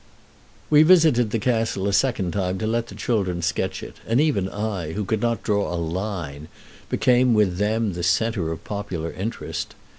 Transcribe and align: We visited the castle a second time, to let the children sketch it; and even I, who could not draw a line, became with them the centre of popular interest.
We 0.71 0.81
visited 0.81 1.29
the 1.29 1.37
castle 1.37 1.87
a 1.87 1.93
second 1.93 2.31
time, 2.33 2.57
to 2.57 2.65
let 2.65 2.87
the 2.87 2.95
children 2.95 3.43
sketch 3.43 3.83
it; 3.83 3.97
and 4.07 4.19
even 4.19 4.49
I, 4.49 4.93
who 4.93 5.05
could 5.05 5.21
not 5.21 5.43
draw 5.43 5.71
a 5.71 5.77
line, 5.77 6.47
became 6.89 7.35
with 7.35 7.57
them 7.59 7.93
the 7.93 8.01
centre 8.01 8.51
of 8.51 8.63
popular 8.63 9.11
interest. 9.11 9.75